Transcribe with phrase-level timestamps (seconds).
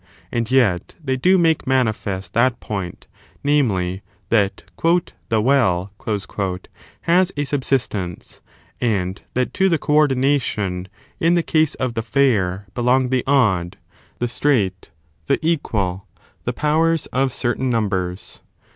[0.31, 3.05] And yet they do make manifest that point,
[3.43, 4.63] namely, that"
[5.29, 5.91] the well"
[7.07, 8.41] has a subsistence,
[8.81, 10.87] and that to the co ordination
[11.19, 13.77] in the case of the fair belong the odd,
[14.17, 14.89] the straight,
[15.27, 16.07] the equal,
[16.45, 18.41] the powers of certain numbers.